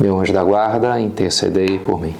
[0.00, 2.14] meu anjo da guarda, intercedei por mim.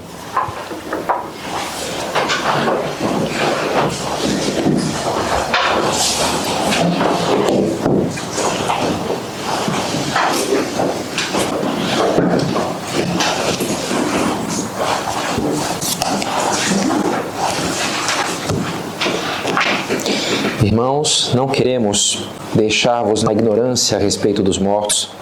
[20.63, 25.20] Irmãos, não queremos deixar-vos na ignorância a respeito dos mortos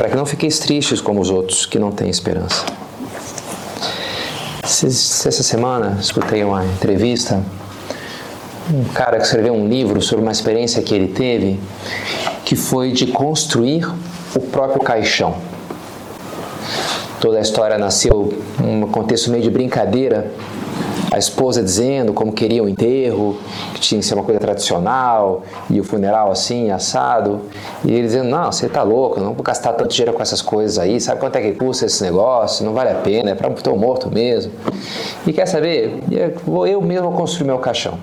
[0.00, 2.64] para que não fiqueis tristes como os outros que não têm esperança.
[4.62, 7.42] Essa semana escutei uma entrevista,
[8.72, 11.60] um cara que escreveu um livro sobre uma experiência que ele teve,
[12.46, 13.86] que foi de construir
[14.34, 15.36] o próprio caixão.
[17.20, 20.32] Toda a história nasceu num contexto meio de brincadeira
[21.10, 23.36] a esposa dizendo como queria o enterro,
[23.74, 27.40] que tinha que ser uma coisa tradicional, e o funeral assim, assado.
[27.84, 30.78] E ele dizendo: Não, você tá louco, não vou gastar tanto dinheiro com essas coisas
[30.78, 32.64] aí, sabe quanto é que custa esse negócio?
[32.64, 34.52] Não vale a pena, é para um morto mesmo.
[35.26, 36.02] E quer saber?
[36.10, 37.98] Eu, eu mesmo construir meu caixão.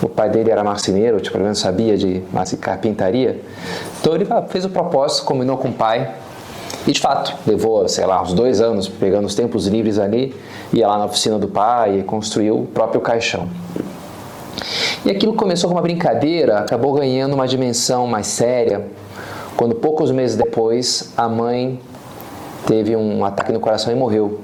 [0.00, 2.22] O pai dele era marceneiro, tipo, pelo menos sabia de
[2.60, 3.40] carpintaria.
[4.00, 6.14] Então ele fez o propósito, combinou com o pai,
[6.88, 10.34] e de fato, levou, sei lá, uns dois anos pegando os tempos livres ali,
[10.72, 13.46] ia lá na oficina do pai e construiu o próprio caixão.
[15.04, 18.86] E aquilo começou com uma brincadeira, acabou ganhando uma dimensão mais séria,
[19.54, 21.78] quando poucos meses depois a mãe
[22.66, 24.40] teve um ataque no coração e morreu.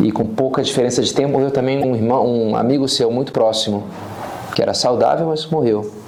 [0.00, 3.84] E com pouca diferença de tempo morreu também um irmão, um amigo seu muito próximo,
[4.54, 6.01] que era saudável, mas morreu.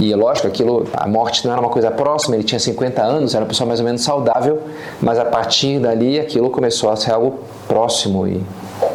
[0.00, 3.44] E lógico, aquilo, a morte não era uma coisa próxima, ele tinha 50 anos, era
[3.44, 4.62] uma pessoa mais ou menos saudável,
[5.00, 8.40] mas a partir dali aquilo começou a ser algo próximo e,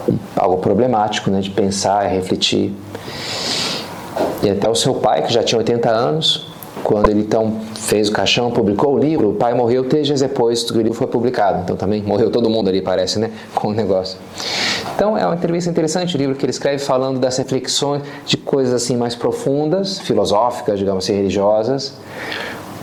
[0.07, 2.73] e algo problemático, né, de pensar e refletir.
[4.41, 6.53] E até o seu pai, que já tinha 80 anos,
[6.83, 10.63] quando ele então fez o caixão, publicou o livro, o pai morreu três dias depois
[10.63, 11.61] que o livro foi publicado.
[11.63, 13.31] Então também morreu todo mundo ali, parece, né?
[13.55, 14.17] Com o negócio.
[14.95, 18.73] Então é uma entrevista interessante, o livro que ele escreve falando das reflexões de coisas
[18.73, 21.97] assim mais profundas, filosóficas, digamos assim, religiosas,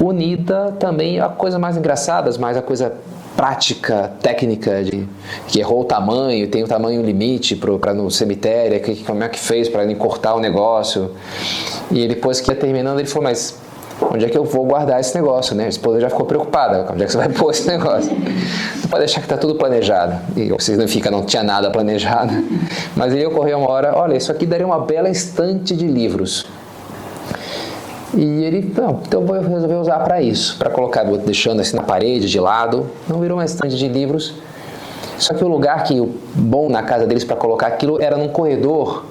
[0.00, 2.93] unida também a coisas mais engraçadas, mais a coisa
[3.37, 5.09] prática, técnica de
[5.47, 9.38] que errou o tamanho, tem o tamanho limite para no cemitério, que, como é que
[9.38, 11.12] fez para cortar o negócio.
[11.91, 13.59] E depois que ia terminando, ele falou, mas
[14.12, 15.66] onde é que eu vou guardar esse negócio, né?
[15.66, 18.12] A esposa já ficou preocupada, onde é que você vai pôr esse negócio?
[18.12, 20.19] Não pode deixar que está tudo planejado.
[20.37, 22.32] E significa não tinha nada planejado.
[22.97, 26.47] Mas aí ocorreu uma hora, olha, isso aqui daria uma bela estante de livros.
[28.12, 32.28] E ele, não, então vou resolver usar para isso, para colocar, deixando assim na parede,
[32.28, 32.91] de lado.
[33.09, 34.34] Não virou uma estante de livros.
[35.16, 38.28] Só que o lugar que o bom na casa deles para colocar aquilo era num
[38.28, 39.04] corredor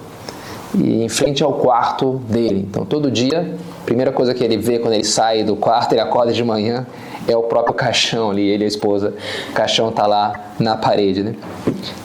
[0.76, 2.68] e em frente ao quarto dele.
[2.70, 3.56] Então todo dia
[3.86, 6.86] primeira coisa que ele vê quando ele sai do quarto, ele acorda de manhã,
[7.28, 9.14] é o próprio caixão ali, ele e a esposa.
[9.50, 11.36] O caixão está lá na parede, né?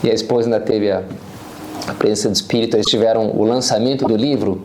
[0.03, 1.03] E a esposa ainda teve a,
[1.89, 4.63] a presença do espírito, eles tiveram o lançamento do livro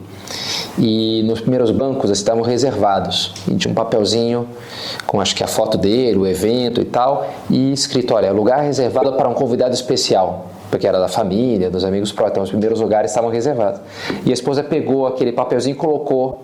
[0.78, 3.34] e nos primeiros bancos estavam reservados.
[3.48, 4.48] E tinha um papelzinho
[5.06, 9.14] com acho que a foto dele, o evento e tal, e escrito, olha, lugar reservado
[9.14, 13.12] para um convidado especial porque era da família, dos amigos próximos, então os primeiros lugares
[13.12, 13.82] estavam reservados.
[14.26, 16.44] E a esposa pegou aquele papelzinho e colocou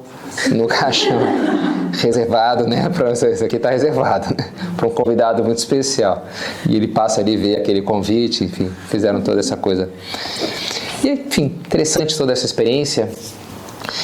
[0.52, 1.20] no caixão
[2.02, 2.90] reservado, né?
[2.90, 4.50] Para isso aqui está reservado, né?
[4.76, 6.26] Para um convidado muito especial.
[6.68, 9.90] E ele passa ali ver aquele convite, enfim, fizeram toda essa coisa.
[11.04, 13.10] E enfim, interessante toda essa experiência.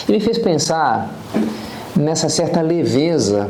[0.07, 1.13] E me fez pensar
[1.95, 3.49] nessa certa leveza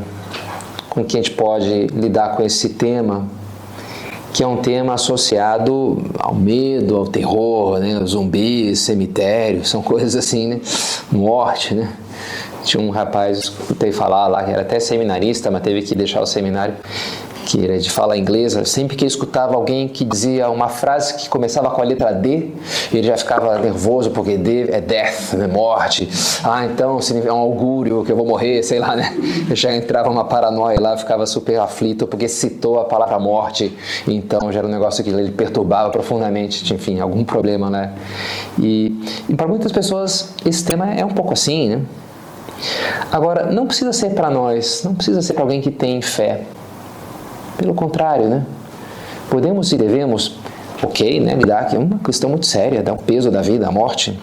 [0.89, 3.27] com que a gente pode lidar com esse tema,
[4.33, 8.01] que é um tema associado ao medo, ao terror, né?
[8.05, 10.61] Zumbis, cemitério, são coisas assim, né?
[11.11, 11.91] Morte, né?
[12.63, 16.25] Tinha um rapaz, escutei falar lá, que era até seminarista, mas teve que deixar o
[16.25, 16.75] seminário,
[17.45, 18.63] que era de fala inglesa.
[18.65, 22.49] Sempre que escutava alguém que dizia uma frase que começava com a letra D,
[22.93, 26.09] ele já ficava nervoso, porque D é death, é morte.
[26.43, 29.15] Ah, então é um augúrio que eu vou morrer, sei lá, né?
[29.49, 33.75] Eu já entrava uma paranoia lá, ficava super aflito, porque citou a palavra morte.
[34.07, 37.93] Então já era um negócio que ele perturbava profundamente, enfim, algum problema, né?
[38.59, 38.95] E,
[39.27, 41.81] e para muitas pessoas esse tema é um pouco assim, né?
[43.11, 46.43] Agora, não precisa ser para nós, não precisa ser para alguém que tem fé.
[47.57, 48.45] Pelo contrário, né?
[49.29, 50.37] Podemos e devemos,
[50.83, 53.71] ok, né, lidar que é uma questão muito séria, dá um peso da vida, a
[53.71, 54.19] morte,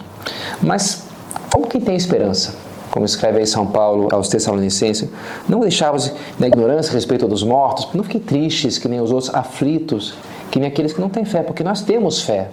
[0.61, 1.03] mas
[1.51, 2.53] como quem tem esperança?
[2.91, 5.09] Como escreve aí São Paulo aos Tessalonicenses,
[5.47, 9.33] não deixavos na ignorância a respeito dos mortos, não fiquem tristes que nem os outros,
[9.33, 10.15] aflitos,
[10.51, 12.49] que nem aqueles que não têm fé, porque nós temos fé,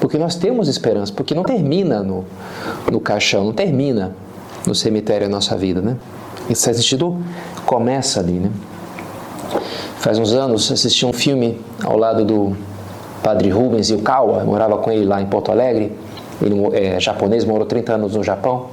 [0.00, 2.24] porque nós temos esperança, porque não termina no,
[2.90, 4.14] no caixão, não termina
[4.66, 5.96] no cemitério a nossa vida, né?
[6.54, 7.18] Certo sentido,
[7.64, 8.50] começa ali, né?
[9.98, 12.56] Faz uns anos assisti um filme ao lado do
[13.22, 15.92] padre Rubens e o Kawa, morava com ele lá em Porto Alegre,
[16.42, 18.66] ele é japonês, morou 30 anos no Japão,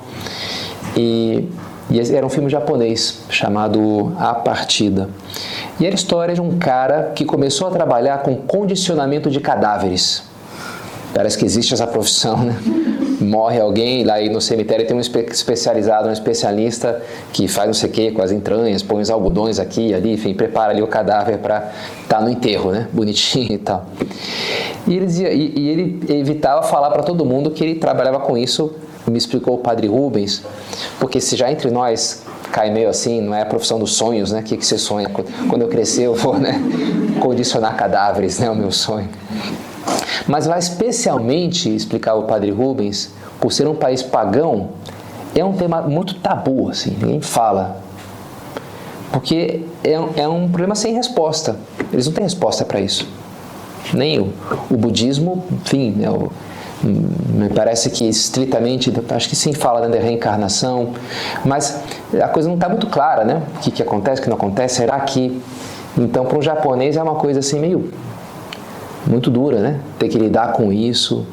[0.98, 1.48] e,
[1.90, 5.10] e era um filme japonês chamado A Partida.
[5.80, 10.24] E era a história de um cara que começou a trabalhar com condicionamento de cadáveres.
[11.14, 12.56] Parece que existe essa profissão, né?
[13.22, 17.02] Morre alguém, lá no cemitério tem um especializado, um especialista
[17.32, 20.14] que faz não sei o que com as entranhas, põe os algodões aqui e ali,
[20.14, 21.72] enfim, prepara ali o cadáver para
[22.04, 22.88] estar tá no enterro, né?
[22.94, 23.86] Bonitinho e tal.
[24.88, 28.38] E ele, dizia, e, e ele evitava falar para todo mundo que ele trabalhava com
[28.38, 28.74] isso,
[29.10, 30.44] me explicou o padre Rubens,
[31.00, 34.42] porque se já entre nós cai meio assim, não é a profissão dos sonhos, né?
[34.42, 35.10] O que, que você sonha?
[35.50, 36.62] Quando eu crescer eu vou, né?
[37.20, 38.50] Condicionar cadáveres, né?
[38.50, 39.10] O meu sonho.
[40.28, 44.70] Mas lá especialmente, explicava o padre Rubens, por ser um país pagão,
[45.36, 47.78] é um tema muito tabu, assim, ninguém fala.
[49.12, 51.58] Porque é, é um problema sem resposta.
[51.92, 53.08] Eles não têm resposta para isso.
[53.94, 54.34] Nem o,
[54.70, 56.32] o budismo, enfim, é o,
[56.84, 60.94] me parece que estritamente, acho que sim fala né, da reencarnação,
[61.46, 61.82] mas
[62.22, 63.42] a coisa não está muito clara, né?
[63.56, 65.42] O que, que acontece, o que não acontece, será que...
[65.98, 67.92] Então, para um japonês é uma coisa assim meio
[69.06, 69.80] muito dura, né?
[69.98, 71.25] Ter que lidar com isso.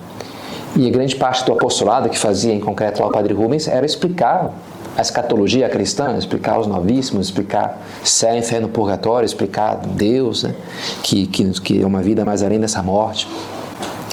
[0.77, 3.85] E a grande parte do apostolado que fazia, em concreto, lá o Padre Rubens, era
[3.85, 4.53] explicar
[4.97, 10.55] a escatologia cristã, explicar os novíssimos, explicar céu, inferno, purgatório, explicar Deus, né?
[11.03, 13.29] que, que, que é uma vida mais além dessa morte,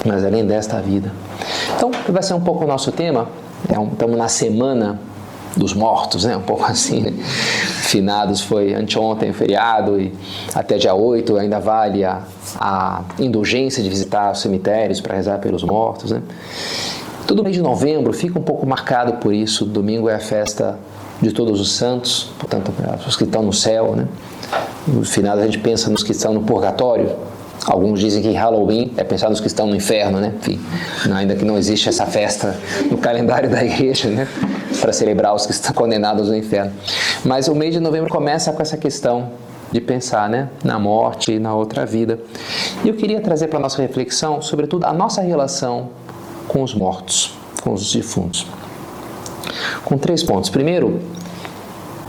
[0.05, 1.11] mais além desta vida.
[1.75, 3.27] Então, vai ser um pouco o nosso tema.
[3.67, 4.99] É um, estamos na semana
[5.55, 6.35] dos mortos, né?
[6.35, 7.13] Um pouco assim, né?
[7.83, 10.13] Finados foi anteontem, feriado, e
[10.53, 12.23] até dia 8 ainda vale a,
[12.59, 16.21] a indulgência de visitar os cemitérios para rezar pelos mortos, né?
[17.27, 19.65] Todo mês de novembro fica um pouco marcado por isso.
[19.65, 20.77] Domingo é a festa
[21.21, 22.71] de todos os santos, portanto,
[23.07, 24.07] os que estão no céu, né?
[24.87, 27.15] No final a gente pensa nos que estão no purgatório,
[27.65, 30.33] Alguns dizem que Halloween é pensar nos que estão no inferno, né?
[30.37, 30.59] Enfim,
[31.11, 32.55] ainda que não existe essa festa
[32.91, 34.27] no calendário da igreja, né?
[34.79, 36.71] Para celebrar os que estão condenados no inferno.
[37.23, 39.31] Mas o mês de novembro começa com essa questão
[39.71, 40.49] de pensar, né?
[40.63, 42.19] Na morte e na outra vida.
[42.83, 45.89] E eu queria trazer para a nossa reflexão, sobretudo, a nossa relação
[46.47, 47.33] com os mortos,
[47.63, 48.45] com os defuntos.
[49.83, 50.51] Com três pontos.
[50.51, 50.99] Primeiro,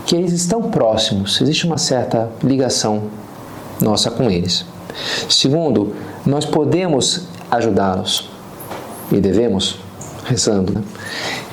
[0.05, 3.03] que eles estão próximos, existe uma certa ligação
[3.81, 4.65] nossa com eles.
[5.29, 5.95] Segundo,
[6.25, 8.29] nós podemos ajudá-los
[9.11, 9.79] e devemos,
[10.25, 10.73] rezando.
[10.73, 10.83] Né?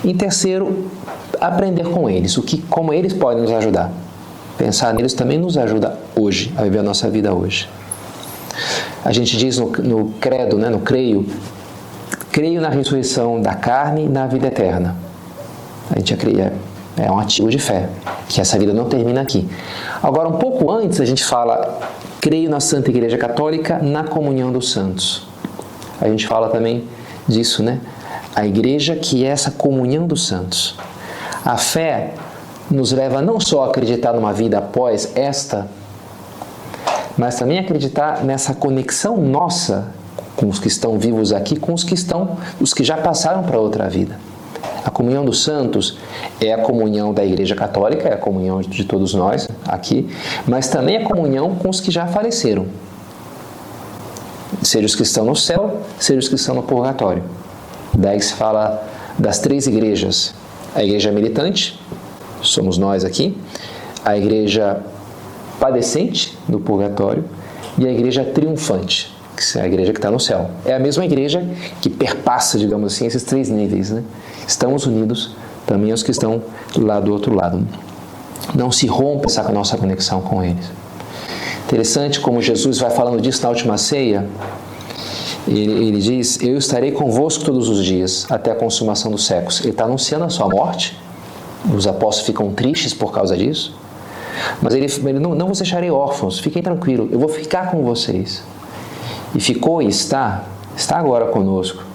[0.05, 0.87] Em terceiro,
[1.41, 3.91] aprender com eles, o que, como eles podem nos ajudar.
[4.56, 7.69] Pensar neles também nos ajuda hoje, a viver a nossa vida hoje.
[9.05, 11.26] A gente diz no, no credo, né, no creio,
[12.31, 14.96] creio na ressurreição da carne e na vida eterna.
[15.91, 16.52] A gente acredita,
[16.96, 17.88] é um ativo de fé,
[18.29, 19.49] que essa vida não termina aqui.
[20.02, 21.81] Agora, um pouco antes, a gente fala
[22.25, 25.27] creio na Santa Igreja Católica, na comunhão dos santos.
[26.01, 26.84] A gente fala também
[27.29, 27.81] disso, né?
[28.34, 30.75] A igreja que é essa comunhão dos santos.
[31.44, 32.15] A fé
[32.70, 35.69] nos leva não só a acreditar numa vida após esta,
[37.15, 39.89] mas também acreditar nessa conexão nossa
[40.34, 43.60] com os que estão vivos aqui, com os que estão, os que já passaram para
[43.60, 44.19] outra vida.
[44.84, 45.96] A comunhão dos santos
[46.41, 50.08] é a comunhão da Igreja Católica, é a comunhão de todos nós aqui,
[50.46, 52.67] mas também a comunhão com os que já faleceram.
[54.62, 57.24] Seja os que estão no céu, seja os que estão no purgatório.
[57.94, 58.86] Daí se fala
[59.19, 60.34] das três igrejas:
[60.74, 61.81] a igreja militante,
[62.43, 63.36] somos nós aqui,
[64.05, 64.82] a igreja
[65.58, 67.24] padecente no purgatório
[67.79, 70.50] e a igreja triunfante, que é a igreja que está no céu.
[70.64, 71.46] É a mesma igreja
[71.81, 74.03] que perpassa, digamos assim, esses três níveis, né?
[74.46, 75.34] estamos unidos
[75.67, 76.43] também aos que estão
[76.76, 77.67] lá do outro lado.
[78.55, 80.70] Não se rompa essa nossa conexão com eles.
[81.67, 84.29] Interessante como Jesus vai falando disso na última ceia.
[85.48, 89.60] Ele, ele diz: Eu estarei convosco todos os dias, até a consumação dos séculos.
[89.60, 90.98] Ele está anunciando a sua morte.
[91.74, 93.74] Os apóstolos ficam tristes por causa disso.
[94.60, 98.43] Mas ele, ele não, não vos deixarei órfãos, fiquem tranquilos, eu vou ficar com vocês.
[99.34, 100.44] E ficou e está,
[100.76, 101.94] está agora conosco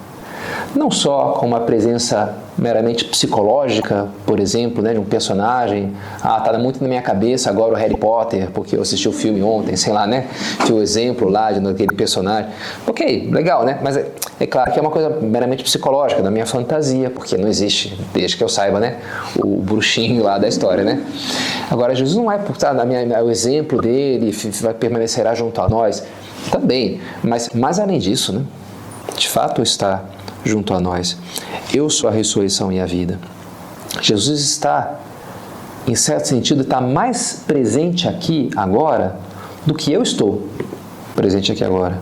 [0.75, 5.93] não só com uma presença meramente psicológica, por exemplo, né, de um personagem.
[6.21, 9.41] Ah, tá muito na minha cabeça agora o Harry Potter, porque eu assisti o filme
[9.41, 10.27] ontem, sei lá, né?
[10.65, 12.51] Tinha o exemplo lá de aquele personagem.
[12.85, 13.79] Ok, legal, né?
[13.81, 14.07] Mas é,
[14.39, 18.35] é, claro que é uma coisa meramente psicológica, da minha fantasia, porque não existe, desde
[18.35, 18.97] que eu saiba, né?
[19.37, 21.01] O bruxinho lá da história, né?
[21.71, 26.03] Agora, Jesus não é, tá, na minha, o exemplo dele vai permanecerá junto a nós.
[26.51, 28.43] Também, mas mais além disso, né?
[29.17, 30.03] De fato está
[30.43, 31.17] junto a nós.
[31.73, 33.19] Eu sou a ressurreição e a vida.
[34.01, 34.99] Jesus está,
[35.87, 39.17] em certo sentido, está mais presente aqui agora
[39.65, 40.47] do que eu estou
[41.15, 42.01] presente aqui agora.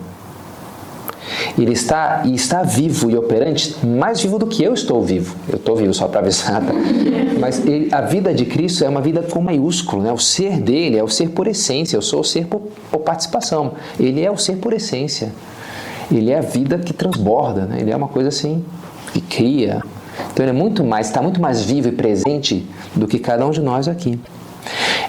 [1.58, 5.36] Ele está e está vivo e operante, mais vivo do que eu estou vivo.
[5.50, 6.74] Eu estou vivo só para avisar, tá?
[7.40, 10.12] mas ele, a vida de Cristo é uma vida com maiúsculo, né?
[10.12, 11.98] O ser dele é o ser por essência.
[11.98, 13.74] Eu sou o ser por, por participação.
[14.00, 15.32] Ele é o ser por essência
[16.12, 17.78] ele é a vida que transborda, né?
[17.82, 18.64] ele é uma coisa assim
[19.14, 19.84] que cria.
[20.32, 22.66] Então ele é muito mais, está muito mais vivo e presente
[22.96, 24.20] do que cada um de nós aqui.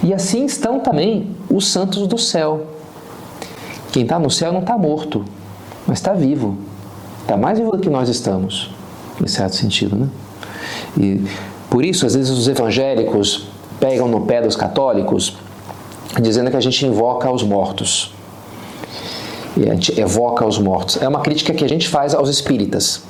[0.02, 2.66] E assim estão também os santos do céu.
[3.92, 5.24] Quem está no céu não está morto,
[5.88, 6.58] mas está vivo.
[7.22, 8.70] Está mais vivo do que nós estamos,
[9.20, 9.96] em certo sentido.
[9.96, 10.08] Né?
[10.98, 11.24] E
[11.70, 13.48] por isso, às vezes, os evangélicos
[13.80, 15.36] pegam no pé dos católicos,
[16.20, 18.12] dizendo que a gente invoca os mortos
[19.56, 21.00] e a gente evoca os mortos.
[21.00, 23.02] É uma crítica que a gente faz aos espíritas,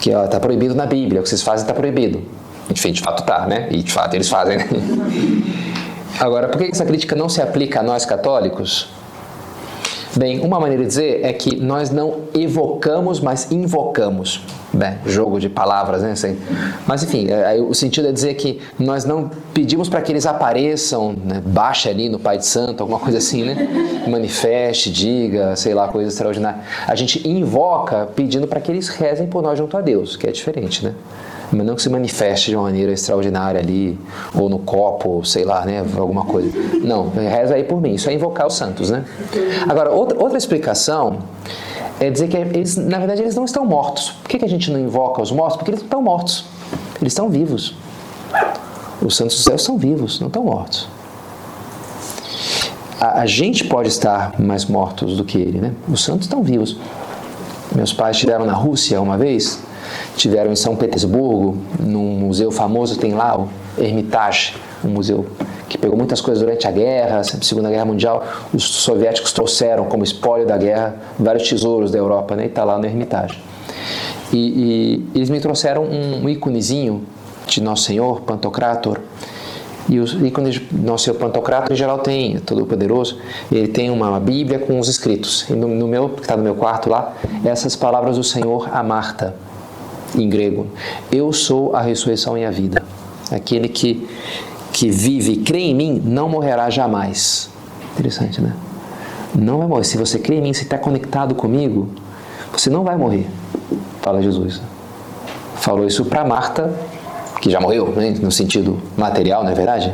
[0.00, 2.22] que está proibido na Bíblia, o que vocês fazem está proibido.
[2.70, 3.68] Enfim, de fato está, né?
[3.70, 4.68] E de fato eles fazem, né?
[6.20, 8.88] Agora, por que essa crítica não se aplica a nós católicos?
[10.18, 14.42] Bem, uma maneira de dizer é que nós não evocamos, mas invocamos.
[14.72, 16.10] Bem, jogo de palavras, né?
[16.10, 16.36] Assim.
[16.88, 21.14] Mas enfim, é, o sentido é dizer que nós não pedimos para que eles apareçam,
[21.24, 21.40] né?
[21.46, 23.68] baixe ali no Pai de Santo, alguma coisa assim, né?
[24.10, 26.62] Manifeste, diga, sei lá, coisa extraordinária.
[26.88, 30.32] A gente invoca pedindo para que eles rezem por nós junto a Deus, que é
[30.32, 30.94] diferente, né?
[31.52, 33.98] Mas não que se manifeste de uma maneira extraordinária ali,
[34.34, 36.50] ou no copo, sei lá, né, alguma coisa.
[36.82, 39.04] Não, reza aí por mim, isso é invocar os santos, né?
[39.68, 41.18] Agora, outra, outra explicação
[42.00, 44.10] é dizer que eles, na verdade, eles não estão mortos.
[44.10, 45.56] Por que, que a gente não invoca os mortos?
[45.56, 46.44] Porque eles não estão mortos,
[47.00, 47.74] eles estão vivos.
[49.00, 50.88] Os santos do céu são vivos, não estão mortos.
[53.00, 55.72] A, a gente pode estar mais mortos do que ele, né?
[55.88, 56.76] Os santos estão vivos.
[57.74, 59.60] Meus pais estiveram na Rússia uma vez,
[60.16, 64.54] tiveram em São Petersburgo, num museu famoso, tem lá o Hermitage,
[64.84, 65.26] um museu
[65.68, 68.24] que pegou muitas coisas durante a guerra, a Segunda Guerra Mundial.
[68.52, 72.44] Os soviéticos trouxeram como espólio da guerra vários tesouros da Europa, né?
[72.44, 73.38] E está lá no Hermitage.
[74.32, 77.04] E, e, eles me trouxeram um íconezinho
[77.46, 78.98] de Nosso Senhor, Pantocrator.
[79.88, 83.18] E os ícones Nosso Senhor Pantocrator, em geral, tem, é todo poderoso,
[83.50, 85.46] ele tem uma Bíblia com os escritos.
[85.48, 87.14] E no, no meu, que está no meu quarto lá,
[87.44, 89.34] essas palavras do Senhor a Marta
[90.16, 90.66] em grego.
[91.10, 92.82] Eu sou a ressurreição e a vida.
[93.30, 94.08] Aquele que,
[94.72, 97.50] que vive e crê em mim não morrerá jamais.
[97.92, 98.54] Interessante, né?
[99.34, 99.84] Não vai morrer.
[99.84, 101.88] Se você crê em mim, se está conectado comigo,
[102.52, 103.26] você não vai morrer.
[104.00, 104.60] Fala Jesus.
[105.56, 106.72] Falou isso para Marta,
[107.40, 108.14] que já morreu, né?
[108.20, 109.92] no sentido material, não é verdade?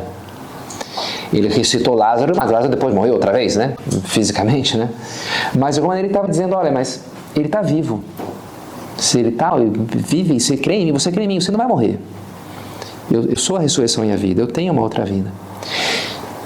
[1.33, 3.75] Ele ressuscitou Lázaro, mas Lázaro depois morreu outra vez, né?
[4.05, 4.89] Fisicamente, né?
[5.53, 7.03] Mas de alguma maneira ele estava dizendo: olha, mas
[7.35, 8.03] ele está vivo.
[8.97, 11.67] Se ele tal, vive, você crê em mim, você crê em mim, você não vai
[11.67, 11.99] morrer.
[13.11, 15.31] Eu, eu sou a ressurreição e a vida, eu tenho uma outra vida.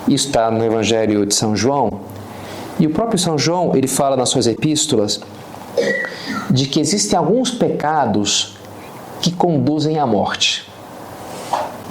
[0.07, 2.01] Isso está no Evangelho de São João.
[2.79, 5.21] E o próprio São João, ele fala nas suas epístolas
[6.49, 8.57] de que existem alguns pecados
[9.21, 10.67] que conduzem à morte.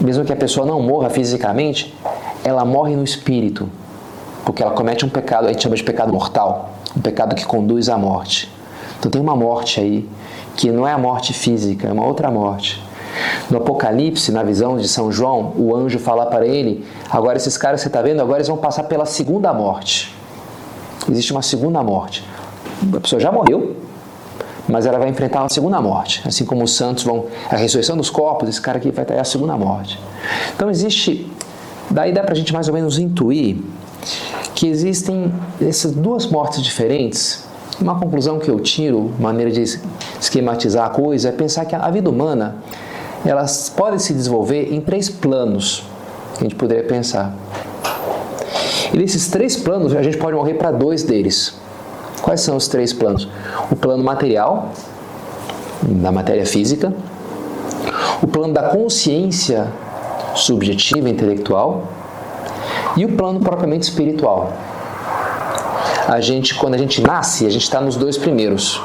[0.00, 1.94] Mesmo que a pessoa não morra fisicamente,
[2.44, 3.68] ela morre no espírito,
[4.44, 7.88] porque ela comete um pecado, a gente chama de pecado mortal, um pecado que conduz
[7.88, 8.50] à morte.
[8.98, 10.08] Então tem uma morte aí
[10.56, 12.82] que não é a morte física, é uma outra morte.
[13.50, 17.80] No Apocalipse, na visão de São João, o anjo fala para ele: agora esses caras
[17.80, 20.14] você está vendo, agora eles vão passar pela segunda morte.
[21.08, 22.24] Existe uma segunda morte.
[22.94, 23.76] A pessoa já morreu,
[24.68, 26.22] mas ela vai enfrentar uma segunda morte.
[26.26, 27.26] Assim como os santos vão.
[27.50, 29.98] A ressurreição dos corpos, esse cara aqui vai ter a segunda morte.
[30.54, 31.30] Então existe.
[31.90, 33.56] Daí dá para a gente mais ou menos intuir
[34.54, 37.47] que existem essas duas mortes diferentes
[37.80, 39.62] uma conclusão que eu tiro, maneira de
[40.20, 42.56] esquematizar a coisa, é pensar que a vida humana
[43.24, 43.44] ela
[43.76, 45.84] pode se desenvolver em três planos
[46.34, 47.34] que a gente poderia pensar.
[48.92, 51.54] E desses três planos, a gente pode morrer para dois deles.
[52.22, 53.28] Quais são os três planos?
[53.70, 54.70] O plano material,
[55.82, 56.92] da matéria física,
[58.22, 59.68] o plano da consciência
[60.34, 61.84] subjetiva, intelectual,
[62.96, 64.52] e o plano propriamente espiritual,
[66.08, 68.80] a gente, quando a gente nasce, a gente está nos dois primeiros.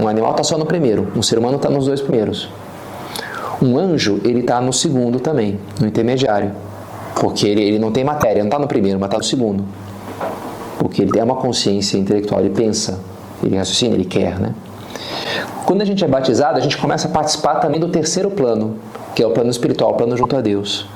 [0.00, 2.48] Um animal está só no primeiro, um ser humano está nos dois primeiros.
[3.60, 6.52] Um anjo, ele está no segundo também, no intermediário.
[7.14, 9.62] Porque ele, ele não tem matéria, não está no primeiro, mas está no segundo.
[10.78, 12.98] Porque ele tem uma consciência intelectual, ele pensa,
[13.42, 14.54] ele raciocina, ele quer, né?
[15.66, 18.78] Quando a gente é batizado, a gente começa a participar também do terceiro plano,
[19.14, 20.86] que é o plano espiritual, o plano junto a Deus.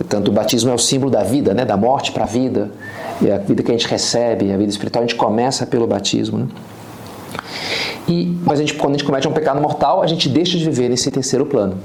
[0.00, 1.62] Portanto, o batismo é o símbolo da vida, né?
[1.62, 2.70] da morte para a vida.
[3.20, 6.38] E a vida que a gente recebe, a vida espiritual, a gente começa pelo batismo.
[6.38, 6.46] Né?
[8.08, 10.64] E, mas a gente, quando a gente comete um pecado mortal, a gente deixa de
[10.64, 11.76] viver nesse terceiro plano.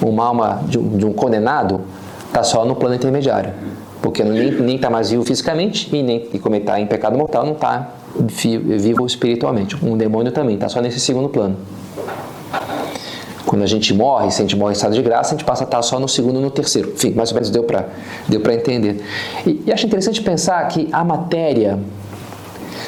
[0.00, 1.82] Uma alma de um, de um condenado
[2.26, 3.52] está só no plano intermediário.
[4.00, 7.52] Porque nem está mais vivo fisicamente e nem e como está em pecado mortal, não
[7.52, 9.76] está vivo espiritualmente.
[9.84, 11.56] Um demônio também está só nesse segundo plano.
[13.56, 15.64] Quando a gente morre, se a gente morre em estado de graça, a gente passa
[15.64, 16.92] a estar só no segundo e no terceiro.
[16.94, 17.88] Enfim, mais ou menos deu para
[18.28, 19.02] deu entender.
[19.46, 21.78] E, e acho interessante pensar que a matéria,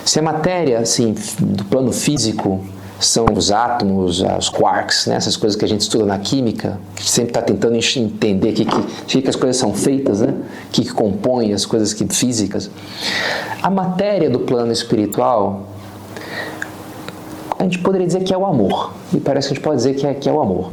[0.05, 2.63] se a matéria, assim, do plano físico,
[3.01, 5.17] são os átomos, os quarks, né?
[5.17, 8.67] essas coisas que a gente estuda na química, que sempre está tentando entender que,
[9.07, 10.35] que, que as coisas são feitas, né?
[10.71, 12.71] que, que compõem as coisas que, físicas.
[13.63, 15.63] A matéria do plano espiritual
[17.59, 18.93] a gente poderia dizer que é o amor.
[19.13, 20.71] E parece que a gente pode dizer que é, que é o amor.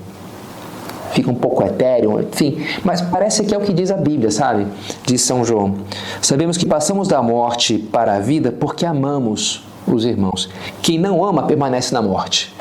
[1.13, 4.68] Fica um pouco etéreo, enfim, mas parece que é o que diz a Bíblia, sabe?
[5.06, 5.75] Diz São João.
[6.22, 10.50] Sabemos que passamos da morte para a vida porque amamos os irmãos.
[10.82, 12.54] Quem não ama permanece na morte.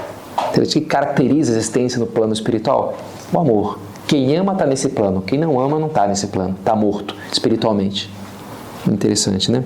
[0.56, 2.96] O que caracteriza a existência no plano espiritual?
[3.32, 3.78] O amor.
[4.06, 8.08] Quem ama está nesse plano, quem não ama não está nesse plano, está morto espiritualmente.
[8.86, 9.64] Interessante, né?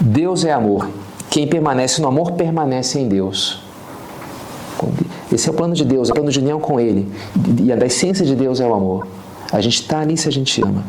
[0.00, 0.88] Deus é amor
[1.30, 3.60] quem permanece no amor permanece em Deus.
[5.32, 7.06] Esse é o plano de Deus, é o plano de união com Ele.
[7.62, 9.06] E a essência de Deus é o amor.
[9.52, 10.84] A gente está ali se a gente ama.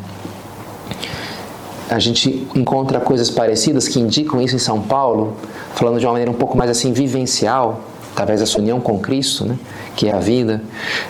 [1.90, 5.34] A gente encontra coisas parecidas que indicam isso em São Paulo,
[5.74, 7.80] falando de uma maneira um pouco mais assim vivencial,
[8.12, 9.58] através dessa união com Cristo, né?
[9.96, 10.62] que é a vida.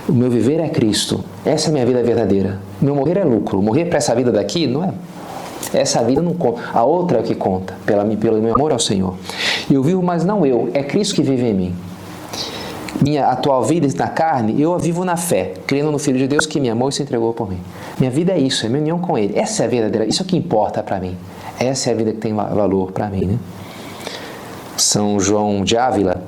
[0.08, 1.22] O meu viver é Cristo.
[1.44, 2.58] Essa é a minha vida verdadeira.
[2.80, 3.60] O meu morrer é lucro.
[3.62, 4.92] Morrer para essa vida daqui não é
[5.72, 6.60] essa vida não conta.
[6.72, 9.14] A outra é o que conta, pela, pelo meu amor ao Senhor.
[9.70, 11.76] Eu vivo, mas não eu, é Cristo que vive em mim.
[13.02, 16.44] Minha atual vida na carne, eu a vivo na fé, crendo no Filho de Deus
[16.44, 17.58] que me amou e se entregou por mim.
[17.98, 19.38] Minha vida é isso, é minha união com Ele.
[19.38, 21.16] Essa é a verdadeira, isso é o que importa para mim.
[21.58, 23.24] Essa é a vida que tem valor para mim.
[23.24, 23.38] Né?
[24.76, 26.22] São João de Ávila,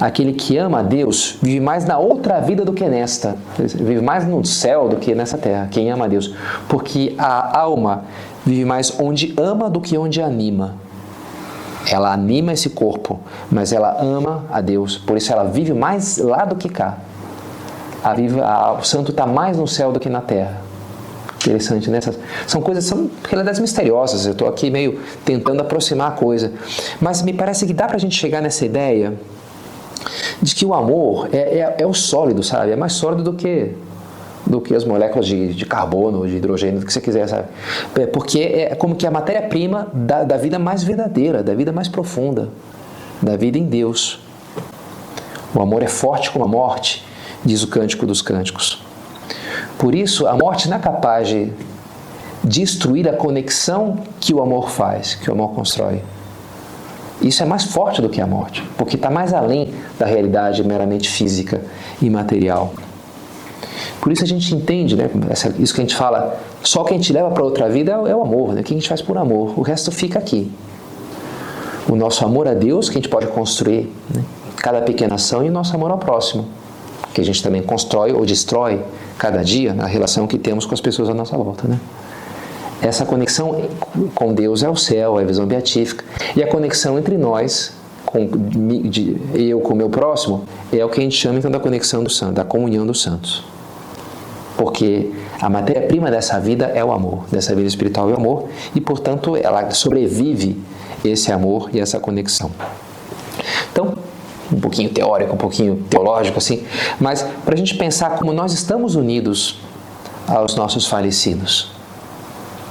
[0.00, 3.36] aquele que ama a Deus vive mais na outra vida do que nesta.
[3.56, 5.68] Vive mais no céu do que nessa terra.
[5.70, 6.34] Quem ama a Deus.
[6.68, 8.04] Porque a alma
[8.44, 10.76] vive mais onde ama do que onde anima.
[11.90, 16.44] Ela anima esse corpo, mas ela ama a Deus, por isso ela vive mais lá
[16.44, 16.98] do que cá.
[18.02, 20.60] A viva, a, o santo está mais no céu do que na terra.
[21.36, 21.98] Interessante, né?
[22.46, 24.26] são coisas, são realidades misteriosas.
[24.26, 26.52] Eu estou aqui meio tentando aproximar a coisa.
[27.00, 29.14] Mas me parece que dá para a gente chegar nessa ideia
[30.40, 32.70] de que o amor é, é, é o sólido, sabe?
[32.72, 33.74] É mais sólido do que
[34.46, 37.48] do que as moléculas de, de carbono, de hidrogênio, do que você quiser, sabe?
[37.96, 41.88] É, porque é como que a matéria-prima da, da vida mais verdadeira, da vida mais
[41.88, 42.48] profunda,
[43.22, 44.20] da vida em Deus.
[45.54, 47.04] O amor é forte como a morte,
[47.44, 48.82] diz o Cântico dos Cânticos.
[49.78, 51.52] Por isso, a morte não é capaz de
[52.42, 56.02] destruir a conexão que o amor faz, que o amor constrói.
[57.20, 61.08] Isso é mais forte do que a morte, porque está mais além da realidade meramente
[61.08, 61.62] física
[62.00, 62.74] e material.
[64.02, 66.92] Por isso a gente entende, né, essa, isso que a gente fala, só o que
[66.92, 68.88] a gente leva para outra vida é, é, o amor, né, o que a gente
[68.88, 70.50] faz por amor, o resto fica aqui.
[71.88, 74.24] O nosso amor a Deus, que a gente pode construir, né,
[74.56, 76.48] cada pequena ação, e o nosso amor ao próximo,
[77.14, 78.82] que a gente também constrói ou destrói
[79.16, 81.68] cada dia na relação que temos com as pessoas à nossa volta.
[81.68, 81.78] Né?
[82.82, 83.68] Essa conexão
[84.16, 87.72] com Deus é o céu, é a visão beatífica, e a conexão entre nós
[88.04, 91.60] com, de, eu com o meu próximo, é o que a gente chama então da
[91.60, 93.44] conexão do santo, da comunhão dos santos
[94.56, 95.10] porque
[95.40, 99.36] a matéria-prima dessa vida é o amor, dessa vida espiritual é o amor, e portanto
[99.36, 100.60] ela sobrevive
[101.04, 102.50] esse amor e essa conexão.
[103.72, 103.94] Então,
[104.52, 106.64] um pouquinho teórico, um pouquinho teológico assim,
[107.00, 109.60] mas para a gente pensar como nós estamos unidos
[110.28, 111.72] aos nossos falecidos.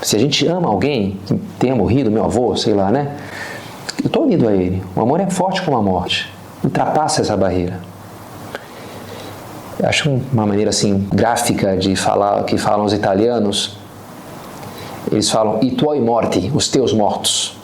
[0.01, 3.17] Se a gente ama alguém que tenha morrido, meu avô, sei lá, né?
[4.01, 4.81] Eu estou unido a ele.
[4.95, 6.31] O amor é forte como a morte.
[6.63, 7.90] Ultrapassa essa barreira
[9.83, 13.77] acho uma maneira assim gráfica de falar que falam os italianos.
[15.11, 17.61] Eles falam i tuoi morti, os teus mortos.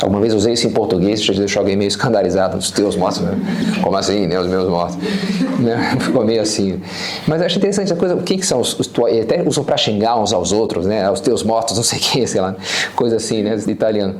[0.00, 3.36] Alguma vez usei isso em português, já deixou alguém meio escandalizado, os teus mortos, né?
[3.82, 4.38] como assim, né?
[4.38, 4.96] Os meus mortos.
[5.58, 5.96] Né?
[5.98, 6.80] Ficou meio assim.
[7.26, 8.88] Mas acho interessante a coisa, quem que são os, os
[9.20, 11.10] até usam para xingar uns aos outros, né?
[11.10, 12.54] Os teus mortos, não sei quem, sei lá,
[12.94, 13.58] coisa assim, né?
[13.66, 14.14] Italiano.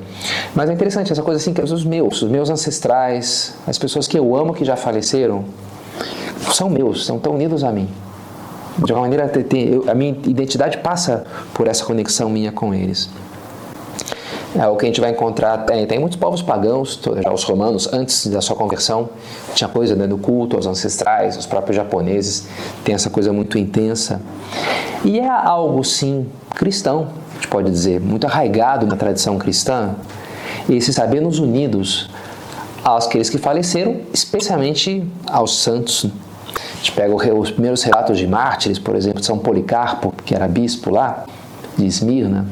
[0.53, 4.19] Mas é interessante essa coisa assim, que os meus, os meus ancestrais, as pessoas que
[4.19, 5.45] eu amo que já faleceram,
[6.53, 7.89] são meus, são tão unidos a mim.
[8.79, 9.31] De alguma maneira,
[9.91, 13.11] a minha identidade passa por essa conexão minha com eles.
[14.57, 15.59] É o que a gente vai encontrar.
[15.67, 16.99] Tem, tem muitos povos pagãos,
[17.33, 19.11] os romanos, antes da sua conversão,
[19.55, 22.47] tinha coisa né, do culto aos ancestrais, os próprios japoneses
[22.85, 24.21] tem essa coisa muito intensa.
[25.05, 29.95] E é algo, sim, cristão, a gente pode dizer, muito arraigado na tradição cristã,
[30.69, 32.09] esse saber nos unidos
[32.83, 36.07] aos aqueles que faleceram, especialmente aos santos.
[36.79, 40.47] A gente pega os primeiros relatos de mártires, por exemplo, de São Policarpo, que era
[40.47, 41.25] bispo lá,
[41.77, 42.47] de Esmirna,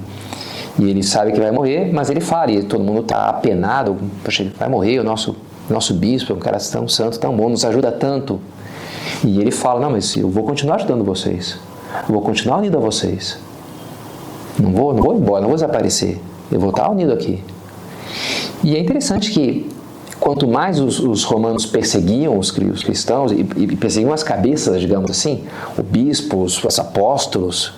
[0.79, 3.97] e ele sabe que vai morrer, mas ele fala, e todo mundo está apenado,
[4.59, 5.37] vai morrer, o nosso,
[5.71, 8.41] nosso bispo é um cara tão santo, tão bom, nos ajuda tanto.
[9.25, 11.59] E ele fala, não, mas eu vou continuar ajudando vocês,
[12.09, 13.39] eu vou continuar unido a vocês.
[14.59, 16.19] Não vou, não vou embora, não vou desaparecer,
[16.51, 17.43] eu vou estar unido aqui.
[18.65, 19.69] E é interessante que
[20.21, 25.11] quanto mais os, os romanos perseguiam os, os cristãos e, e, perseguiam as cabeças, digamos
[25.11, 25.45] assim,
[25.79, 27.75] o bispo, os, os apóstolos,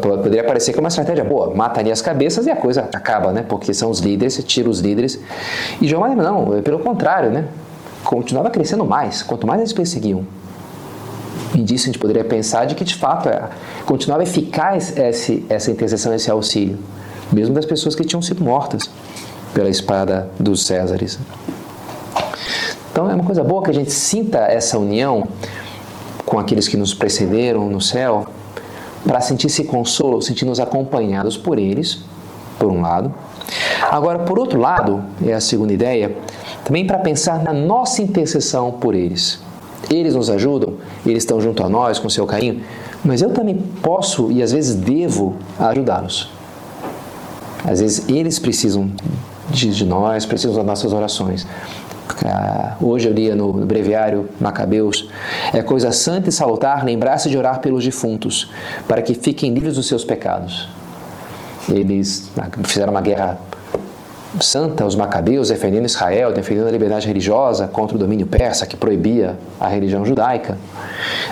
[0.00, 3.32] Poderia parecer que é uma estratégia boa, mata ali as cabeças e a coisa acaba,
[3.32, 3.44] né?
[3.46, 5.20] Porque são os líderes, tira os líderes.
[5.78, 7.48] E João não, é pelo contrário, né?
[8.02, 10.26] Continuava crescendo mais, quanto mais eles perseguiam.
[11.54, 13.50] E disso a gente poderia pensar de que de fato é,
[13.84, 16.78] continuava eficaz esse, essa intercessão, esse auxílio,
[17.30, 18.88] mesmo das pessoas que tinham sido mortas
[19.54, 21.18] pela espada dos Césares.
[22.92, 25.26] Então é uma coisa boa que a gente sinta essa união
[26.26, 28.26] com aqueles que nos precederam no céu
[29.06, 32.00] para sentir esse consolo, sentir-nos acompanhados por eles,
[32.58, 33.12] por um lado.
[33.90, 36.16] Agora, por outro lado, é a segunda ideia,
[36.64, 39.40] também para pensar na nossa intercessão por eles.
[39.90, 42.62] Eles nos ajudam, eles estão junto a nós com seu carinho,
[43.04, 46.30] mas eu também posso e às vezes devo ajudá-los.
[47.64, 48.90] Às vezes eles precisam
[49.54, 51.46] de, de nós, precisam das nossas orações.
[52.26, 55.08] Ah, hoje eu lia no, breviário Macabeus,
[55.52, 58.50] é coisa santa e salutar lembrar-se de orar pelos defuntos,
[58.86, 60.68] para que fiquem livres dos seus pecados.
[61.68, 63.38] Eles ah, fizeram uma guerra
[64.40, 69.38] santa, os Macabeus, defendendo Israel, defendendo a liberdade religiosa contra o domínio persa, que proibia
[69.60, 70.58] a religião judaica.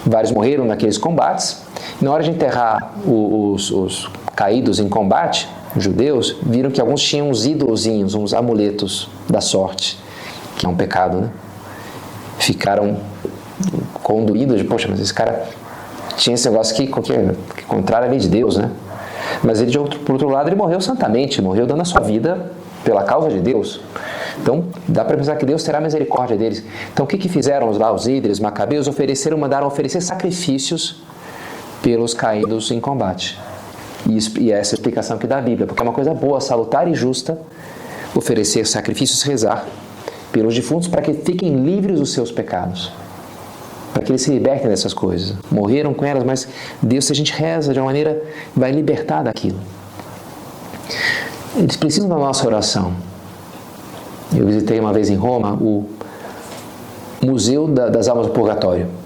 [0.07, 1.63] Vários morreram naqueles combates.
[2.01, 7.47] Na hora de enterrar os, os caídos em combate, judeus, viram que alguns tinham uns
[7.47, 9.99] ídolozinhos, uns amuletos da sorte
[10.63, 11.31] que é um pecado, né?
[12.39, 12.99] Ficaram
[14.03, 15.49] conduídos de, poxa, mas esse cara
[16.17, 18.71] tinha esse negócio que, que, contrário à lei de Deus, né?
[19.43, 22.53] Mas ele, de outro, por outro lado, ele morreu santamente, morreu dando a sua vida
[22.85, 23.81] pela causa de Deus.
[24.41, 26.65] Então, dá para pensar que Deus terá misericórdia deles.
[26.93, 28.87] Então, o que, que fizeram lá os líderes macabeus?
[28.87, 31.03] Ofereceram, mandaram oferecer sacrifícios
[31.83, 33.39] pelos caídos em combate.
[34.09, 36.41] E, e essa é a explicação que dá a Bíblia, porque é uma coisa boa,
[36.41, 37.39] salutar e justa
[38.15, 39.67] oferecer sacrifícios, rezar
[40.31, 42.93] pelos defuntos para que fiquem livres dos seus pecados.
[43.93, 45.37] Para que eles se libertem dessas coisas.
[45.51, 46.49] Morreram com elas, mas
[46.83, 48.23] Deus, se a gente reza de uma maneira,
[48.57, 49.59] vai libertar daquilo.
[51.57, 52.95] Eles precisam da nossa oração.
[54.35, 55.87] Eu visitei uma vez em Roma o
[57.23, 59.02] Museu das Almas do Purgatório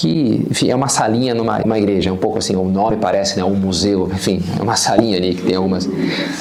[0.00, 3.36] que enfim, é uma salinha numa uma igreja, é um pouco assim, o nome parece
[3.36, 5.86] né, um museu, enfim, é uma salinha ali que tem algumas.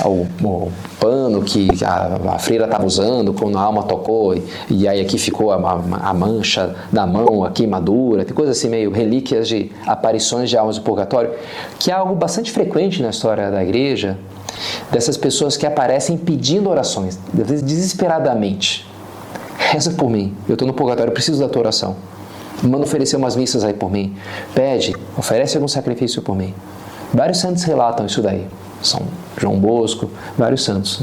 [0.06, 4.88] O, o pano que a, a freira estava usando quando a alma tocou, e, e
[4.88, 8.92] aí aqui ficou a, a, a, mancha da mão, a queimadura, tem coisas assim meio
[8.92, 11.32] relíquias de aparições de almas do purgatório,
[11.80, 14.18] que é algo bastante frequente na história da igreja,
[14.92, 18.86] dessas pessoas que aparecem pedindo orações, desesperadamente.
[19.58, 21.96] Reza por mim, eu estou no purgatório, eu preciso da tua oração.
[22.64, 24.16] Manda oferecer umas missas aí por mim.
[24.54, 26.54] Pede, oferece algum sacrifício por mim.
[27.14, 28.46] Vários santos relatam isso daí.
[28.82, 29.02] São
[29.38, 31.02] João Bosco, vários santos.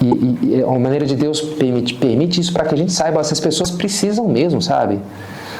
[0.00, 3.38] E, e a maneira de Deus permite, permite isso para que a gente saiba, essas
[3.38, 4.98] pessoas precisam mesmo, sabe?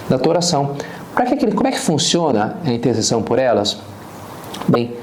[0.08, 0.74] Da tua oração.
[1.14, 3.78] Que, como é que funciona a intercessão por elas?
[4.66, 4.94] Bem,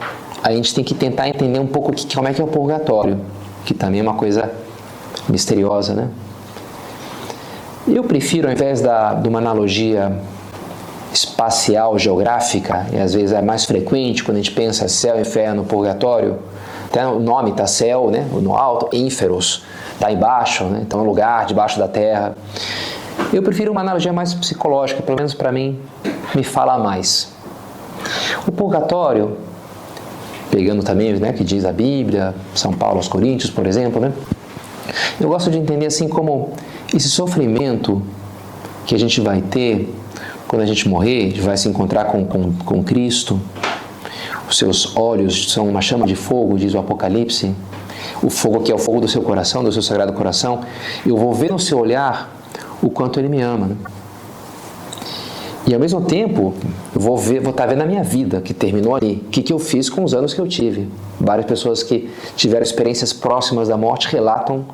[0.43, 3.19] a gente tem que tentar entender um pouco como é que é o purgatório,
[3.65, 4.51] que também é uma coisa
[5.29, 6.09] misteriosa, né?
[7.91, 10.15] Eu prefiro, ao invés da, de uma analogia
[11.11, 16.37] espacial, geográfica, e às vezes é mais frequente quando a gente pensa céu, inferno, purgatório,
[16.85, 21.05] até o nome está céu, né, no alto, ínferos, está embaixo, né, então é um
[21.05, 22.35] lugar debaixo da terra.
[23.33, 25.79] Eu prefiro uma analogia mais psicológica, pelo menos para mim,
[26.35, 27.33] me fala mais.
[28.47, 29.35] O purgatório,
[30.51, 34.13] pegando também né, que diz a Bíblia, São Paulo aos Coríntios, por exemplo, né,
[35.19, 36.53] eu gosto de entender assim como
[36.93, 38.01] esse sofrimento
[38.85, 39.93] que a gente vai ter
[40.47, 43.39] quando a gente morrer, vai se encontrar com, com, com Cristo,
[44.49, 47.53] os seus olhos são uma chama de fogo, diz o Apocalipse.
[48.23, 50.61] o fogo que é o fogo do seu coração, do seu sagrado coração,
[51.05, 52.35] eu vou ver no seu olhar
[52.81, 53.77] o quanto ele me ama.
[55.67, 56.55] E ao mesmo tempo,
[56.95, 59.23] eu vou ver, vou estar tá vendo a minha vida que terminou ali.
[59.27, 60.89] O que, que eu fiz com os anos que eu tive.
[61.19, 64.65] Várias pessoas que tiveram experiências próximas da morte relatam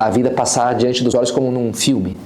[0.00, 2.16] a vida passar diante dos olhos como num filme.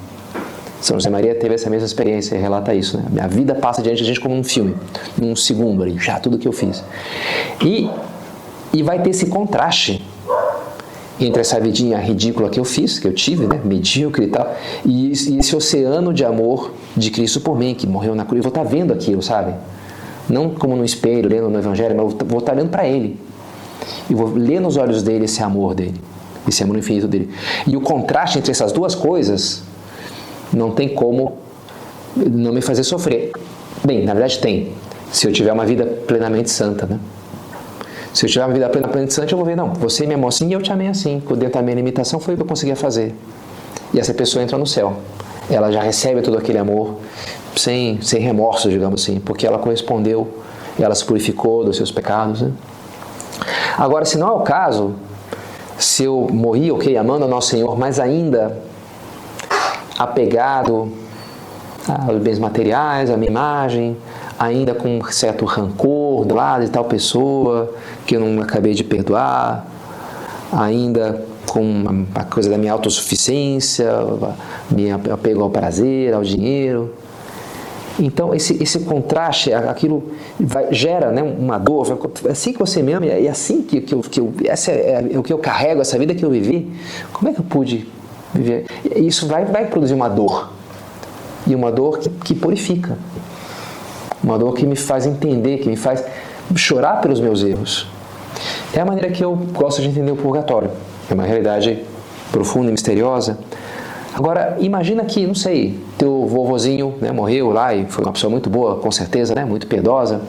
[0.81, 2.99] São José Maria teve essa mesma experiência e relata isso.
[2.99, 3.21] Né?
[3.21, 4.77] A vida passa diante da gente como um filme,
[5.19, 6.85] num segundo ali, já tudo que eu fiz.
[7.61, 7.91] E,
[8.73, 10.05] e vai ter esse contraste
[11.19, 15.09] entre essa vidinha ridícula que eu fiz, que eu tive, né, medíocre e tal, e,
[15.09, 18.45] e esse oceano de amor de Cristo por mim, que morreu na cruz.
[18.45, 19.55] Eu vou estar vendo aquilo, sabe?
[20.29, 23.19] Não como no espelho, lendo no Evangelho, mas eu vou estar olhando para Ele.
[24.09, 26.01] E vou ler nos olhos dele esse amor dele,
[26.49, 27.31] esse amor infinito dele.
[27.67, 29.63] E o contraste entre essas duas coisas
[30.53, 31.39] não tem como
[32.17, 33.33] não me fazer sofrer.
[33.85, 34.73] Bem, na verdade tem,
[35.13, 36.99] se eu tiver uma vida plenamente santa, né?
[38.13, 40.49] Se eu tiver uma vida plenamente santa, eu vou ver, não, você me amou assim
[40.49, 41.21] e eu te amei assim.
[41.31, 43.13] Dentro da minha limitação foi o que eu conseguia fazer.
[43.93, 44.99] E essa pessoa entra no céu.
[45.51, 46.99] Ela já recebe todo aquele amor
[47.57, 50.39] sem, sem remorso, digamos assim, porque ela correspondeu,
[50.79, 52.43] ela se purificou dos seus pecados.
[52.43, 52.53] Né?
[53.77, 54.95] Agora, se não é o caso,
[55.79, 58.57] se eu morri, ok, amando ao nosso Senhor, mas ainda
[59.99, 60.93] apegado
[62.09, 63.97] aos bens materiais, à minha imagem,
[64.39, 67.73] ainda com um certo rancor do lado de tal pessoa
[68.07, 69.67] que eu não acabei de perdoar,
[70.53, 73.91] ainda com a coisa da minha autossuficiência,
[74.71, 76.93] minha apego ao prazer, ao dinheiro.
[77.99, 81.99] Então, esse, esse contraste, aquilo vai, gera né, uma dor.
[82.25, 84.73] É assim que você me ama, e é assim que, que, eu, que eu, essa
[84.73, 86.73] é, é, o que eu carrego, essa vida que eu vivi.
[87.13, 87.87] Como é que eu pude
[88.35, 88.67] viver?
[88.97, 90.53] Isso vai, vai produzir uma dor.
[91.47, 92.99] E uma dor que, que purifica.
[94.23, 96.03] Uma dor que me faz entender, que me faz
[96.57, 97.87] chorar pelos meus erros.
[98.75, 100.71] É a maneira que eu gosto de entender o purgatório.
[101.09, 101.85] É uma realidade
[102.33, 103.39] profunda e misteriosa.
[104.15, 108.49] Agora, imagina que, não sei, teu vovozinho né, morreu lá e foi uma pessoa muito
[108.49, 110.23] boa, com certeza, né, muito piedosa.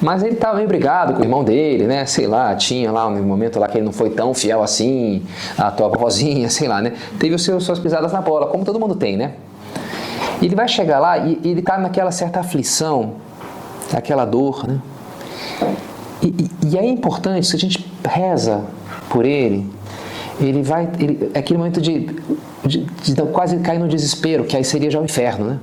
[0.00, 2.06] Mas ele estava brigado com o irmão dele, né?
[2.06, 5.22] Sei lá, tinha lá um momento lá que ele não foi tão fiel assim,
[5.58, 6.94] a tua vovozinha, sei lá, né?
[7.18, 9.34] Teve os seus, suas pisadas na bola, como todo mundo tem, né?
[10.40, 13.14] Ele vai chegar lá e, e ele está naquela certa aflição,
[13.94, 14.80] aquela dor, né?
[16.22, 18.62] E, e, e é importante, se a gente reza
[19.10, 19.70] por ele,
[20.40, 20.88] ele vai.
[20.98, 22.08] Ele, aquele momento de,
[22.64, 25.58] de, de, quase cair no desespero, que aí seria já o inferno, né?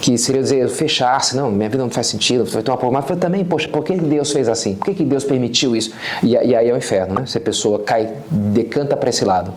[0.00, 3.44] Que seria dizer, fechar-se, não, minha vida não faz sentido, vai tomar por mas também,
[3.44, 4.74] poxa, por que Deus fez assim?
[4.74, 5.92] Por que, que Deus permitiu isso?
[6.22, 7.26] E, e aí é o inferno, né?
[7.26, 9.52] Se a pessoa cai, decanta para esse lado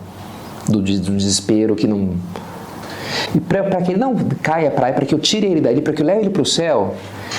[0.67, 2.11] do, do desespero que não.
[3.33, 6.01] E para que ele não caia para para que eu tire ele dali, para que
[6.01, 6.95] eu leve ele para o céu,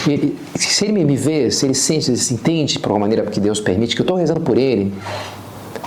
[0.07, 3.25] ele, se ele me vê, se ele sente, se ele se entende por uma maneira
[3.27, 4.93] que Deus permite, que eu estou rezando por ele,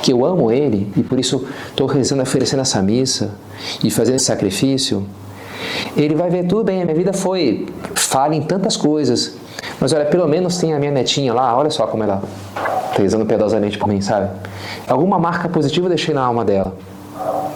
[0.04, 3.32] que eu amo Ele e por isso estou rezando, oferecendo essa missa
[3.82, 5.08] e fazendo esse sacrifício,
[5.96, 9.38] ele vai ver tudo bem, a minha vida foi falha em tantas coisas,
[9.80, 12.22] mas olha, pelo menos tem a minha netinha lá, olha só como ela
[12.92, 14.30] está rezando piedosamente por mim, sabe?
[14.88, 16.76] Alguma marca positiva eu deixei na alma dela,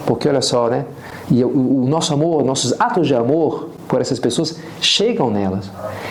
[0.06, 0.86] porque olha só, né?
[1.30, 5.70] E o, o nosso amor, nossos atos de amor por essas pessoas chegam nelas.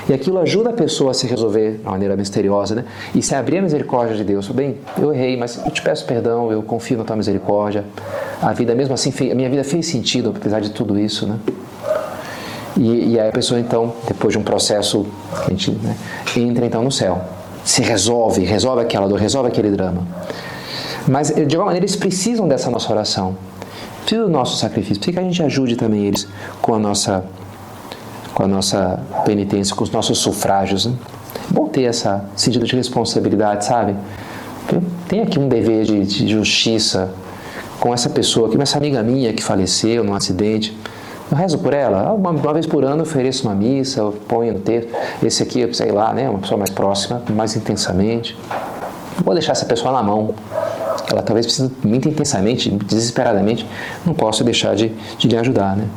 [0.09, 2.85] E aquilo ajuda a pessoa a se resolver de maneira misteriosa, né?
[3.13, 4.47] E se abrir a misericórdia de Deus.
[4.49, 7.85] Bem, eu errei, mas eu te peço perdão, eu confio na tua misericórdia.
[8.41, 11.39] A vida, mesmo assim, a minha vida fez sentido, apesar de tudo isso, né?
[12.75, 15.05] E, e aí a pessoa, então, depois de um processo,
[15.45, 15.95] a gente né,
[16.35, 17.21] entra então no céu.
[17.63, 20.07] Se resolve, resolve aquela dor, resolve aquele drama.
[21.07, 23.35] Mas, de alguma maneira, eles precisam dessa nossa oração.
[24.01, 24.97] Precisam do nosso sacrifício.
[24.97, 26.27] Precisa que a gente ajude também eles
[26.61, 27.25] com a nossa
[28.37, 30.85] com a nossa penitência, com os nossos sufrágios.
[30.85, 30.93] Né?
[31.49, 33.95] É bom ter esse sentido de responsabilidade, sabe?
[35.07, 37.09] Tem aqui um dever de, de justiça
[37.79, 40.77] com essa pessoa, com essa amiga minha que faleceu num acidente.
[41.31, 42.13] Eu rezo por ela.
[42.13, 44.87] Uma, uma, vez por ano eu ofereço uma missa, eu ponho no texto.
[45.23, 48.37] Esse aqui, sei lá, né, uma pessoa mais próxima, mais intensamente.
[49.25, 50.35] Vou deixar essa pessoa na mão.
[51.09, 53.65] Ela talvez precise muito intensamente, desesperadamente.
[54.05, 55.87] Não posso deixar de, de lhe ajudar, né?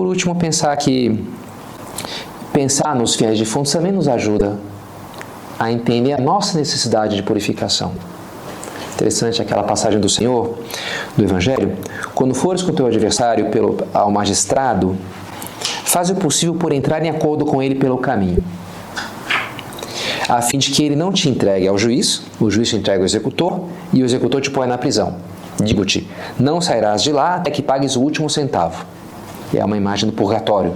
[0.00, 1.22] Por último, pensar que
[2.54, 4.58] pensar nos fiéis defuntos também nos ajuda
[5.58, 7.92] a entender a nossa necessidade de purificação.
[8.94, 10.58] Interessante aquela passagem do Senhor,
[11.14, 11.76] do Evangelho.
[12.14, 14.96] Quando fores com teu adversário pelo, ao magistrado,
[15.84, 18.42] faz o possível por entrar em acordo com ele pelo caminho,
[20.30, 23.04] a fim de que ele não te entregue ao juiz, o juiz te entregue ao
[23.04, 25.16] executor e o executor te põe na prisão.
[25.62, 26.08] Digo-te,
[26.38, 28.86] não sairás de lá até que pagues o último centavo
[29.58, 30.74] é uma imagem do purgatório.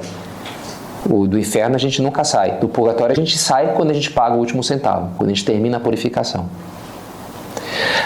[1.09, 2.59] O do inferno a gente nunca sai.
[2.59, 5.45] Do purgatório a gente sai quando a gente paga o último centavo, quando a gente
[5.45, 6.49] termina a purificação.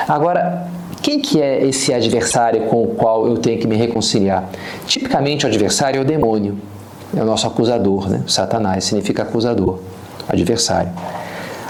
[0.08, 0.68] Agora,
[1.02, 4.48] quem que é esse adversário com o qual eu tenho que me reconciliar?
[4.86, 6.58] Tipicamente o adversário é o demônio,
[7.16, 8.22] é o nosso acusador, né?
[8.26, 9.78] Satanás significa acusador,
[10.28, 10.90] adversário.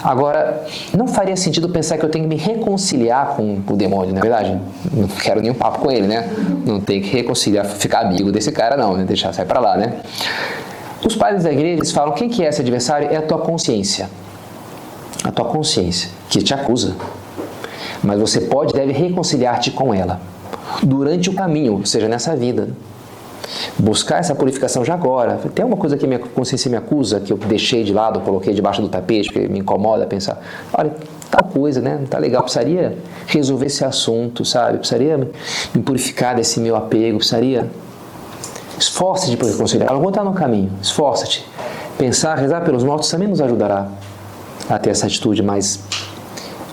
[0.03, 0.65] Agora,
[0.97, 4.23] não faria sentido pensar que eu tenho que me reconciliar com o demônio, na é
[4.23, 4.61] verdade?
[4.93, 6.29] Não quero nenhum papo com ele, né?
[6.65, 9.05] Não tem que reconciliar, ficar amigo desse cara, não, né?
[9.05, 10.01] Deixar sair para lá, né?
[11.05, 13.09] Os padres da igreja eles falam: quem que é esse adversário?
[13.11, 14.09] É a tua consciência.
[15.25, 16.95] A tua consciência, que te acusa.
[18.03, 20.21] Mas você pode deve reconciliar-te com ela
[20.83, 22.69] durante o caminho, ou seja, nessa vida.
[23.79, 25.39] Buscar essa purificação já agora.
[25.55, 28.83] Tem alguma coisa que minha consciência me acusa, que eu deixei de lado, coloquei debaixo
[28.83, 30.41] do tapete, porque me incomoda pensar,
[30.73, 30.93] olha,
[31.31, 32.01] tal coisa, né?
[32.09, 34.79] Tá legal, precisaria resolver esse assunto, sabe?
[34.79, 35.17] Precisaria
[35.75, 37.69] me purificar desse meu apego, precisaria
[38.79, 39.91] Esforça-te para reconciliar.
[39.91, 40.71] Algum está no caminho.
[40.81, 41.45] Esforça-te.
[41.99, 43.89] Pensar, rezar pelos mortos também nos ajudará
[44.71, 45.81] a ter essa atitude mais,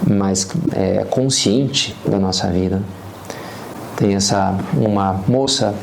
[0.07, 2.81] mais é, consciente da nossa vida.
[3.97, 5.73] Tem essa uma moça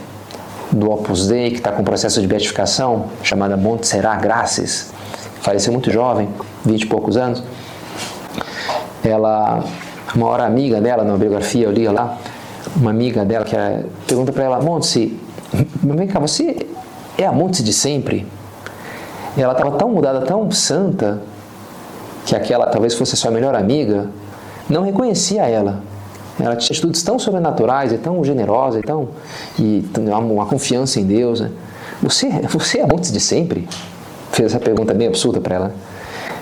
[0.72, 4.90] do Opus Dei que está com processo de beatificação, chamada Montserrat Graces,
[5.40, 6.28] faleceu muito jovem,
[6.64, 7.42] vinte e poucos anos.
[9.04, 9.62] Ela,
[10.14, 12.16] uma hora amiga dela, na biografia eu li lá,
[12.74, 15.18] uma amiga dela que é, pergunta para ela, Montse,
[15.82, 16.66] vem cá, você
[17.18, 18.26] é a Montes de sempre?
[19.37, 21.20] Ela estava tão mudada, tão santa,
[22.24, 24.08] que aquela talvez fosse sua melhor amiga,
[24.68, 25.82] não reconhecia ela.
[26.40, 29.09] Ela tinha atitudes tão sobrenaturais e tão generosa e tão
[29.59, 31.40] e uma confiança em Deus.
[31.40, 31.51] Né?
[32.03, 33.68] Você, você é a Montes de sempre?
[34.33, 35.75] Fez essa pergunta bem absurda para ela.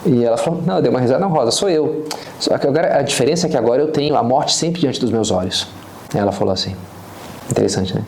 [0.06, 2.04] E ela falou: Não, deu uma risada, não, Rosa, sou eu.
[2.38, 5.10] Só que agora, a diferença é que agora eu tenho a morte sempre diante dos
[5.10, 5.66] meus olhos.
[6.14, 6.74] Ela falou assim.
[7.50, 8.02] Interessante, né?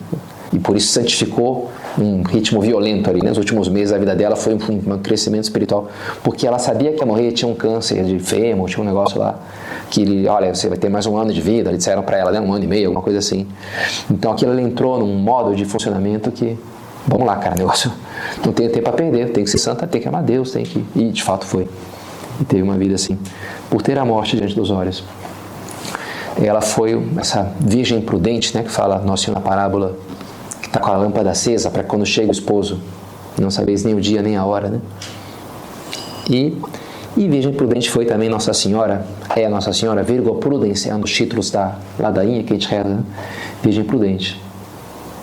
[0.53, 3.21] E por isso santificou um ritmo violento ali.
[3.23, 3.31] Né?
[3.31, 4.59] Nos últimos meses a vida dela foi um,
[4.93, 5.89] um crescimento espiritual,
[6.23, 9.39] porque ela sabia que ia morrer, tinha um câncer de fêmur, tinha um negócio lá
[9.91, 12.41] que, olha, você vai ter mais um ano de vida, eles disseram para ela, né?
[12.41, 13.47] um ano e meio, alguma coisa assim.
[14.11, 16.59] Então aquilo ela entrou num modo de funcionamento que,
[17.07, 17.91] vamos lá, cara, negócio
[18.45, 20.85] não tem tempo a perder, tem que ser santa, tem que amar Deus, tem que.
[20.95, 21.69] E de fato foi.
[22.41, 23.19] E teve uma vida assim,
[23.69, 25.05] por ter a morte diante dos olhos.
[26.43, 29.97] Ela foi essa virgem prudente, né, que fala Nosso Senhor na parábola
[30.73, 32.81] está com a lâmpada acesa para quando chega o esposo,
[33.39, 34.81] não sabeis nem o dia nem a hora, né?
[36.31, 36.57] E,
[37.15, 39.05] e Virgem Prudente foi também Nossa Senhora,
[39.37, 42.69] é a Nossa Senhora, vírgula, Prudência, é um dos títulos da ladainha que a gente
[42.69, 43.05] reza, né?
[43.63, 44.41] Virgem Prudente.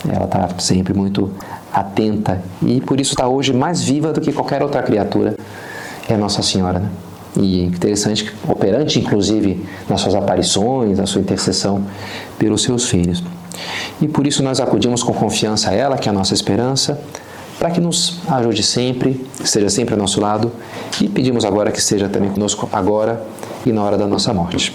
[0.08, 1.32] Ela está sempre muito
[1.72, 5.36] atenta e por isso está hoje mais viva do que qualquer outra criatura,
[6.08, 6.88] é Nossa Senhora, né?
[7.36, 11.84] E interessante operante, inclusive, nas suas aparições, na sua intercessão
[12.38, 13.22] pelos seus filhos.
[14.00, 17.00] E por isso nós acudimos com confiança a ela, que é a nossa esperança,
[17.58, 20.50] para que nos ajude sempre, esteja sempre ao nosso lado
[20.98, 23.22] e pedimos agora que esteja também conosco agora
[23.66, 24.74] e na hora da nossa morte.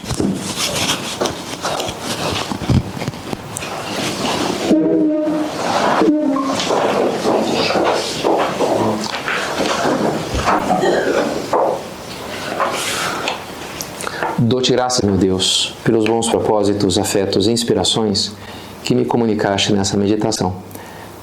[14.37, 18.31] Dou-te graças, meu Deus, pelos bons propósitos, afetos e inspirações
[18.85, 20.57] que me comunicaste nessa meditação.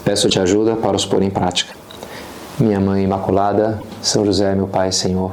[0.05, 1.73] Peço-te ajuda para os pôr em prática.
[2.59, 5.31] Minha Mãe Imaculada, São José, meu Pai, Senhor,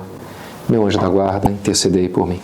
[0.69, 2.39] meu anjo da guarda, intercedei por mim.